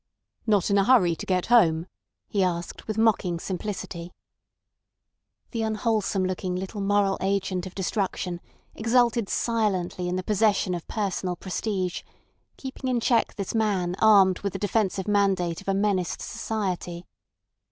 "Not 0.47 0.71
in 0.71 0.79
a 0.79 0.83
hurry 0.83 1.15
to 1.15 1.27
get 1.27 1.45
home?" 1.53 1.85
he 2.27 2.41
asked, 2.41 2.87
with 2.87 2.97
mocking 2.97 3.39
simplicity. 3.39 4.11
The 5.51 5.61
unwholesome 5.61 6.25
looking 6.25 6.55
little 6.55 6.81
moral 6.81 7.19
agent 7.21 7.67
of 7.67 7.75
destruction 7.75 8.41
exulted 8.73 9.29
silently 9.29 10.09
in 10.09 10.15
the 10.15 10.23
possession 10.23 10.73
of 10.73 10.87
personal 10.87 11.35
prestige, 11.35 12.01
keeping 12.57 12.89
in 12.89 12.99
check 12.99 13.35
this 13.35 13.53
man 13.53 13.95
armed 13.99 14.39
with 14.39 14.53
the 14.53 14.57
defensive 14.57 15.07
mandate 15.07 15.61
of 15.61 15.67
a 15.67 15.75
menaced 15.75 16.19
society. 16.23 17.05